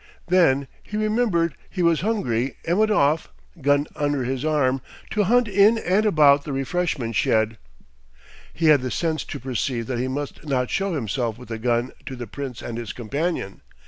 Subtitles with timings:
[0.29, 3.29] Then he remembered he was hungry and went off,
[3.61, 4.81] gun under his arm,
[5.11, 7.59] to hunt in and about the refreshment shed.
[8.51, 11.91] He had the sense to perceive that he must not show himself with the gun
[12.07, 13.61] to the Prince and his companion.